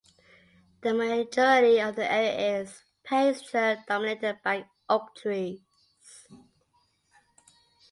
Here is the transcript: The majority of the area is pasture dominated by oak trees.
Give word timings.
The 0.81 0.95
majority 0.95 1.79
of 1.79 1.95
the 1.95 2.11
area 2.11 2.63
is 2.63 2.81
pasture 3.03 3.83
dominated 3.87 4.39
by 4.43 4.65
oak 4.89 5.13
trees. 5.15 5.59